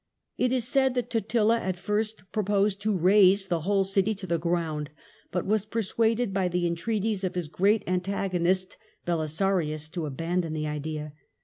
[0.35, 4.39] It is said that Totila at first proposed to raze the whole city to the
[4.39, 4.89] ground,
[5.31, 11.13] but was persuaded by the entreaties of his great antagonist Belisarius to abandon the idea.